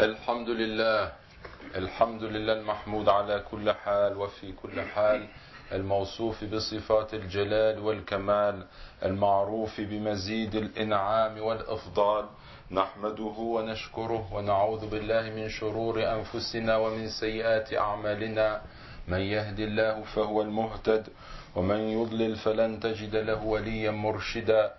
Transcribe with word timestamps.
الحمد 0.00 0.48
لله 0.48 1.12
الحمد 1.76 2.22
لله 2.22 2.52
المحمود 2.52 3.08
على 3.08 3.42
كل 3.50 3.72
حال 3.72 4.16
وفي 4.16 4.52
كل 4.52 4.80
حال 4.82 5.26
الموصوف 5.72 6.44
بصفات 6.44 7.14
الجلال 7.14 7.78
والكمال 7.78 8.64
المعروف 9.04 9.80
بمزيد 9.80 10.54
الإنعام 10.54 11.40
والأفضال. 11.40 12.24
نحمده 12.70 13.36
ونشكره 13.56 14.34
ونعوذ 14.34 14.88
بالله 14.90 15.22
من 15.36 15.48
شرور 15.48 15.96
أنفسنا 16.16 16.76
ومن 16.76 17.08
سيئات 17.08 17.74
أعمالنا. 17.74 18.60
من 19.08 19.20
يهد 19.20 19.58
الله 19.60 20.02
فهو 20.02 20.42
المهتد 20.42 21.08
ومن 21.56 21.80
يضلل 21.80 22.36
فلن 22.36 22.80
تجد 22.80 23.16
له 23.16 23.44
وليا 23.44 23.90
مرشدا. 23.90 24.72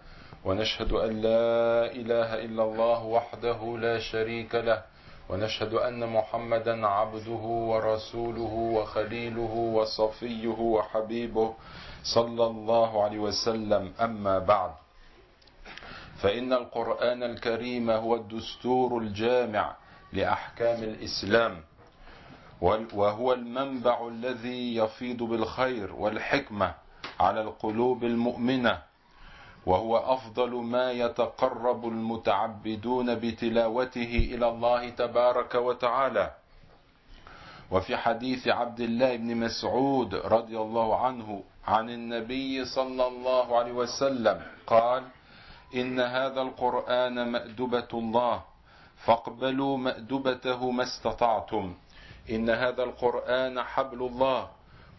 ونشهد 0.46 0.92
أن 0.92 1.22
لا 1.22 1.86
إله 1.94 2.30
إلا 2.46 2.64
الله 2.64 3.04
وحده 3.06 3.78
لا 3.78 4.00
شريك 4.00 4.56
له 4.56 4.82
ونشهد 5.32 5.74
أن 5.74 6.10
محمدا 6.10 6.88
عبده 6.88 7.44
ورسوله 7.72 8.54
وخليله 8.78 9.54
وصفيه 9.78 10.48
وحبيبه 10.60 11.54
صلى 12.04 12.46
الله 12.46 13.04
عليه 13.04 13.20
وسلم. 13.20 13.94
أما 14.02 14.40
بعد 14.40 14.72
فإن 16.22 16.54
القرآن 16.54 17.24
الكريم 17.24 17.90
هو 17.90 18.16
الدستور 18.16 18.98
الجامع 18.98 19.76
لأحكام 20.14 20.84
الإسلام 20.84 21.62
وهو 22.94 23.34
المنبع 23.34 24.08
الذي 24.08 24.76
يفيض 24.76 25.24
بالخير 25.24 25.94
والحكمة 25.94 26.74
على 27.20 27.42
القلوب 27.42 28.04
المؤمنة. 28.04 28.91
وهو 29.66 29.98
أفضل 29.98 30.50
ما 30.56 30.92
يتقرب 30.92 31.86
المتعبدون 31.88 33.16
بتلاوته 33.16 34.30
إلى 34.34 34.48
الله 34.50 34.90
تبارك 34.90 35.56
وتعالى. 35.56 36.32
وفي 37.72 37.98
حديث 37.98 38.48
عبد 38.48 38.80
الله 38.80 39.16
بن 39.16 39.36
مسعود 39.38 40.16
رضي 40.16 40.58
الله 40.58 41.06
عنه 41.06 41.44
عن 41.68 41.90
النبي 41.90 42.66
صلى 42.66 43.08
الله 43.08 43.58
عليه 43.58 43.72
وسلم 43.72 44.42
قال 44.68 45.04
إن 45.76 46.00
هذا 46.00 46.42
القرآن 46.42 47.32
مأدبة 47.32 47.88
الله 47.94 48.42
فاقبلوا 49.06 49.78
مأدبته 49.78 50.72
ما 50.72 50.84
استطعتم. 50.84 51.74
إن 52.30 52.50
هذا 52.50 52.84
القرآن 52.84 53.62
حبل 53.62 54.02
الله 54.04 54.48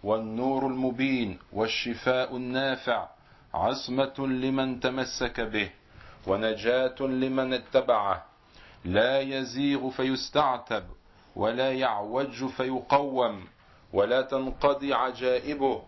والنور 0.05 0.67
المبين 0.67 1.39
والشفاء 1.53 2.37
النافع 2.37 3.09
عصمة 3.55 4.15
لمن 4.19 4.81
تمسك 4.81 5.41
به 5.41 5.71
ونجاة 6.27 6.95
لمن 7.01 7.53
اتبعه. 7.53 8.25
لا 8.85 9.21
يزيغ 9.21 9.91
فيستعتب 9.91 10.85
ولا 11.37 11.73
يعوج 11.73 12.45
فيقوم 12.45 13.45
ولا 13.93 14.23
تنقضي 14.23 14.95
عجائبه 14.95 15.83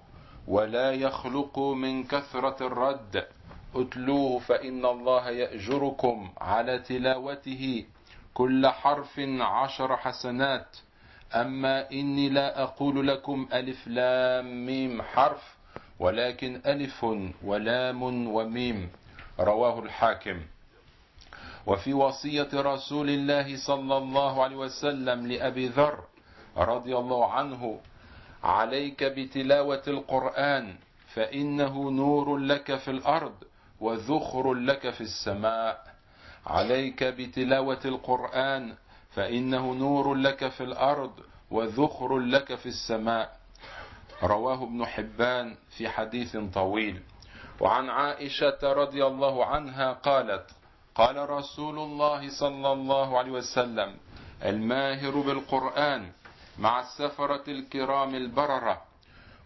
ولا 0.48 0.92
يخلق 0.92 1.58
من 1.58 2.04
كثرة 2.04 2.66
الرد. 2.66 3.26
اتلوه 3.74 4.38
فإن 4.38 4.84
الله 4.84 5.30
يأجركم 5.30 6.32
على 6.40 6.78
تلاوته 6.78 7.86
كل 8.34 8.66
حرف 8.66 9.20
عشر 9.40 9.96
حسنات. 9.96 10.76
أما 11.34 11.90
إني 11.90 12.28
لا 12.28 12.62
أقول 12.62 13.08
لكم 13.08 13.48
ألف 13.52 13.86
لام 13.86 14.66
ميم 14.66 15.02
حرف. 15.02 15.53
ولكن 15.98 16.60
ألف 16.66 17.06
ولام 17.44 18.02
وميم 18.28 18.88
رواه 19.40 19.78
الحاكم. 19.78 20.40
وفي 21.66 21.94
وصية 21.94 22.48
رسول 22.54 23.08
الله 23.10 23.56
صلى 23.66 23.96
الله 23.96 24.42
عليه 24.44 24.56
وسلم 24.56 25.26
لأبي 25.26 25.68
ذر 25.68 25.98
رضي 26.56 26.96
الله 26.96 27.32
عنه 27.32 27.80
عليك 28.44 29.04
بتلاوة 29.04 29.82
القرآن 29.88 30.74
فإنه 31.14 31.90
نور 31.90 32.36
لك 32.36 32.76
في 32.76 32.90
الأرض 32.90 33.34
وذخر 33.80 34.54
لك 34.54 34.90
في 34.90 35.00
السماء. 35.00 35.94
عليك 36.46 37.04
بتلاوة 37.04 37.80
القرآن 37.84 38.74
فإنه 39.10 39.72
نور 39.74 40.14
لك 40.14 40.48
في 40.48 40.62
الأرض 40.64 41.12
وذخر 41.50 42.18
لك 42.18 42.54
في 42.54 42.66
السماء. 42.66 43.36
رواه 44.24 44.62
ابن 44.62 44.86
حبان 44.86 45.56
في 45.76 45.88
حديث 45.88 46.36
طويل. 46.36 47.02
وعن 47.60 47.90
عائشة 47.90 48.58
رضي 48.62 49.06
الله 49.06 49.44
عنها 49.46 49.92
قالت 49.92 50.50
قال 50.94 51.30
رسول 51.30 51.78
الله 51.78 52.30
صلى 52.40 52.72
الله 52.72 53.18
عليه 53.18 53.32
وسلم 53.32 53.96
الماهر 54.44 55.20
بالقرآن 55.20 56.12
مع 56.58 56.80
السفرة 56.80 57.44
الكرام 57.48 58.14
البررة 58.14 58.82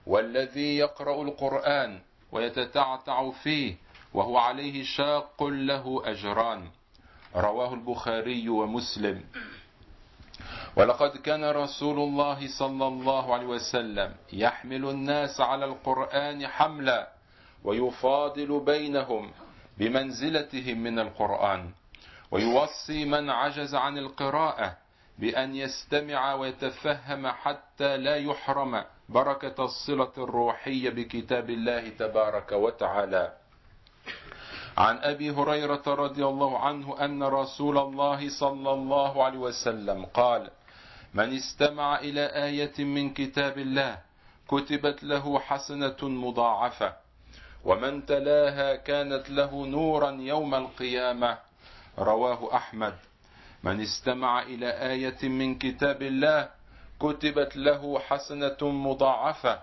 والذي 0.06 0.76
يقرأ 0.76 1.22
القرآن 1.22 2.00
ويتتعتع 2.32 3.30
فيه 3.30 3.76
وهو 4.14 4.38
عليه 4.38 4.84
شاق 4.84 5.44
له 5.44 6.02
أجران. 6.04 6.70
رواه 7.36 7.74
البخاري 7.74 8.48
ومسلم. 8.48 9.24
ولقد 10.76 11.16
كان 11.16 11.44
رسول 11.44 11.98
الله 11.98 12.58
صلى 12.58 12.86
الله 12.86 13.34
عليه 13.34 13.46
وسلم 13.46 14.14
يحمل 14.32 14.84
الناس 14.84 15.40
على 15.40 15.64
القرآن 15.64 16.46
حملا 16.46 17.08
ويفاضل 17.64 18.60
بينهم 18.60 19.30
بمنزلتهم 19.78 20.78
من 20.78 20.98
القرآن 20.98 21.70
ويوصي 22.30 23.04
من 23.04 23.30
عجز 23.30 23.74
عن 23.74 23.98
القراءة 23.98 24.76
بأن 25.18 25.56
يستمع 25.56 26.34
ويتفهم 26.34 27.26
حتى 27.26 27.96
لا 27.96 28.16
يحرم 28.16 28.84
بركة 29.08 29.64
الصلة 29.64 30.12
الروحية 30.18 30.90
بكتاب 30.90 31.50
الله 31.50 31.88
تبارك 31.88 32.52
وتعالى. 32.52 33.32
عن 34.78 34.98
أبي 35.02 35.30
هريرة 35.30 35.82
رضي 35.86 36.24
الله 36.26 36.58
عنه 36.58 37.04
أن 37.04 37.22
رسول 37.22 37.78
الله 37.78 38.28
صلى 38.40 38.70
الله 38.72 39.24
عليه 39.24 39.38
وسلم 39.38 40.04
قال: 40.04 40.50
من 41.14 41.36
استمع 41.36 41.98
إلى 41.98 42.26
آية 42.26 42.84
من 42.84 43.10
كتاب 43.14 43.58
الله 43.58 43.98
كتبت 44.48 45.04
له 45.04 45.38
حسنة 45.38 45.96
مضاعفة 46.02 46.92
ومن 47.64 48.06
تلاها 48.06 48.76
كانت 48.76 49.30
له 49.30 49.66
نورا 49.66 50.10
يوم 50.10 50.54
القيامة. 50.54 51.38
رواه 51.98 52.56
أحمد. 52.56 52.94
من 53.62 53.80
استمع 53.80 54.42
إلى 54.42 54.70
آية 54.92 55.28
من 55.28 55.58
كتاب 55.58 56.02
الله 56.02 56.48
كتبت 57.00 57.56
له 57.56 57.98
حسنة 57.98 58.60
مضاعفة 58.62 59.60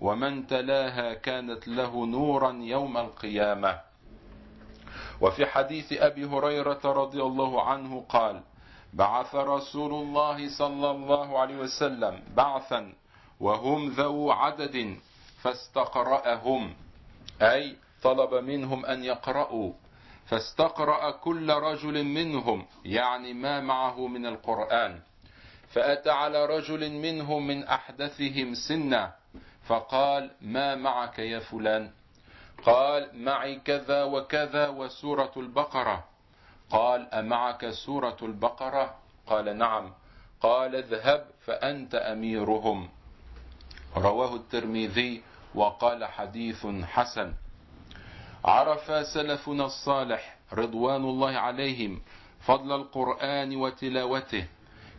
ومن 0.00 0.46
تلاها 0.46 1.14
كانت 1.14 1.68
له 1.68 2.06
نورا 2.06 2.52
يوم 2.52 2.96
القيامة. 2.96 3.93
وفي 5.20 5.46
حديث 5.46 5.92
أبي 5.92 6.24
هريرة 6.24 6.80
رضي 6.84 7.22
الله 7.22 7.62
عنه 7.62 8.04
قال 8.08 8.42
بعث 8.92 9.34
رسول 9.34 9.92
الله 9.94 10.48
صلى 10.58 10.90
الله 10.90 11.38
عليه 11.38 11.56
وسلم 11.56 12.22
بعثا 12.36 12.92
وهم 13.40 13.88
ذو 13.88 14.30
عدد 14.30 14.96
فاستقرأهم 15.42 16.74
أي 17.42 17.76
طلب 18.02 18.34
منهم 18.34 18.86
أن 18.86 19.04
يقرأوا 19.04 19.72
فاستقرأ 20.26 21.10
كل 21.10 21.50
رجل 21.52 22.04
منهم 22.04 22.66
يعني 22.84 23.32
ما 23.34 23.60
معه 23.60 24.06
من 24.06 24.26
القرآن 24.26 25.00
فأتى 25.68 26.10
على 26.10 26.46
رجل 26.46 26.90
منهم 26.92 27.46
من 27.46 27.64
أحدثهم 27.64 28.54
سنا 28.54 29.12
فقال 29.66 30.30
ما 30.40 30.74
معك 30.74 31.18
يا 31.18 31.38
فلان؟ 31.38 31.90
قال 32.62 33.10
معي 33.14 33.60
كذا 33.60 34.04
وكذا 34.04 34.68
وسورة 34.68 35.32
البقرة. 35.36 36.04
قال 36.70 37.14
أمعك 37.14 37.70
سورة 37.70 38.16
البقرة؟ 38.22 38.94
قال 39.26 39.58
نعم. 39.58 39.92
قال 40.40 40.76
اذهب 40.76 41.26
فأنت 41.44 41.94
أميرهم. 41.94 42.88
رواه 43.96 44.34
الترمذي 44.34 45.22
وقال 45.54 46.04
حديث 46.04 46.66
حسن. 46.66 47.32
عرف 48.44 49.06
سلفنا 49.06 49.64
الصالح 49.64 50.36
رضوان 50.52 51.04
الله 51.04 51.30
عليهم 51.30 52.00
فضل 52.40 52.72
القرآن 52.72 53.56
وتلاوته 53.56 54.46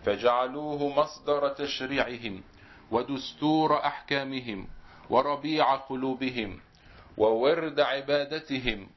فجعلوه 0.06 1.00
مصدر 1.00 1.50
تشريعهم 1.50 2.44
ودستور 2.92 3.86
أحكامهم 3.86 4.68
وربيع 5.10 5.76
قلوبهم. 5.76 6.60
وورد 7.18 7.80
عبادتهم 7.80 8.88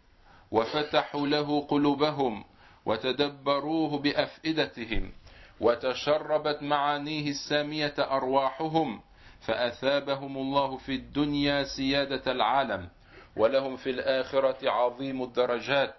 وفتحوا 0.51 1.27
له 1.27 1.61
قلوبهم 1.61 2.45
وتدبروه 2.87 3.99
بأفئدتهم 3.99 5.13
وتشربت 5.61 6.63
معانيه 6.63 7.31
السامية 7.31 7.95
أرواحهم 7.99 9.01
فأثابهم 9.41 10.37
الله 10.37 10.77
في 10.77 10.95
الدنيا 10.95 11.65
سيادة 11.65 12.33
العالم 12.33 12.89
ولهم 13.37 13.77
في 13.77 13.91
الآخرة 13.91 14.71
عظيم 14.71 15.23
الدرجات. 15.23 15.95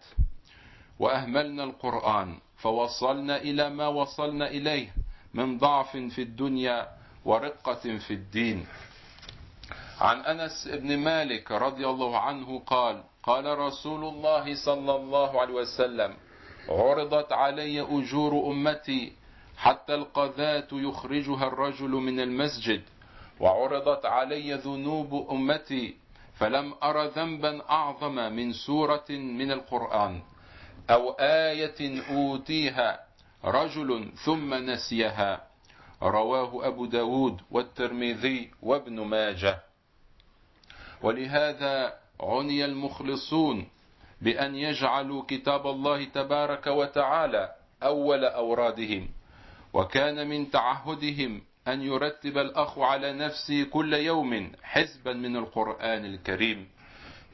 وأهملنا 1.00 1.64
القرآن 1.64 2.38
فوصلنا 2.58 3.38
إلى 3.38 3.70
ما 3.70 3.88
وصلنا 3.88 4.48
إليه 4.48 4.94
من 5.34 5.58
ضعف 5.58 5.98
في 5.98 6.22
الدنيا 6.22 6.88
ورقة 7.26 7.98
في 7.98 8.14
الدين. 8.14 8.66
عن 10.00 10.20
أنس 10.20 10.68
بن 10.68 10.98
مالك 10.98 11.52
رضي 11.52 11.88
الله 11.88 12.18
عنه 12.20 12.60
قال 12.60 13.04
قال 13.24 13.60
رسول 13.60 14.04
الله 14.06 14.56
صلى 14.66 14.96
الله 14.96 15.42
عليه 15.42 15.54
وسلم 15.54 16.14
عرضت 16.70 17.32
علي 17.32 17.82
أجور 17.82 18.52
أمتي 18.52 19.14
حتى 19.58 19.96
القذاة 19.96 20.68
يخرجها 20.72 21.48
الرجل 21.48 21.90
من 21.90 22.20
المسجد 22.20 22.82
وعرضت 23.40 24.06
علي 24.06 24.54
ذنوب 24.54 25.28
أمتي 25.32 25.96
فلم 26.36 26.74
أر 26.84 27.06
ذنبا 27.06 27.70
أعظم 27.70 28.16
من 28.16 28.54
سورة 28.54 29.10
من 29.10 29.52
القرآن 29.52 30.22
أو 30.90 31.16
آية 31.20 32.02
أوتيها 32.16 33.00
رجل 33.46 34.12
ثم 34.26 34.54
نسيها. 34.54 35.44
رواه 36.04 36.68
أبو 36.68 36.86
داود 36.86 37.42
والترمذي 37.52 38.52
وابن 38.62 39.00
ماجه. 39.00 39.60
ولهذا 41.02 41.94
عني 42.22 42.66
المخلصون 42.66 43.68
بأن 44.22 44.56
يجعلوا 44.56 45.24
كتاب 45.28 45.68
الله 45.68 46.04
تبارك 46.04 46.68
وتعالى 46.68 47.44
أول 47.84 48.26
أورادهم 48.26 49.08
وكان 49.74 50.28
من 50.30 50.52
تعهدهم 50.52 51.42
أن 51.68 51.82
يرتب 51.82 52.38
الأخ 52.38 52.80
على 52.80 53.14
نفسه 53.14 53.64
كل 53.64 53.94
يوم 53.94 54.52
حزبا 54.64 55.14
من 55.14 55.36
القرآن 55.38 56.06
الكريم. 56.06 56.68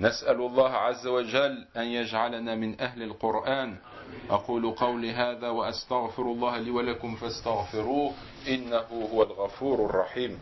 نسأل 0.02 0.36
الله 0.42 0.70
عز 0.70 1.08
وجل 1.08 1.66
أن 1.78 1.86
يجعلنا 1.86 2.56
من 2.56 2.82
أهل 2.82 3.04
القرآن. 3.04 3.76
أقول 4.30 4.72
قولي 4.72 5.12
هذا 5.12 5.50
وأستغفر 5.50 6.24
الله 6.24 6.58
لي 6.58 6.72
ولكم 6.72 7.16
فاستغفروه 7.16 8.14
إنه 8.48 9.10
هو 9.14 9.24
الغفور 9.24 9.78
الرحيم. 9.90 10.34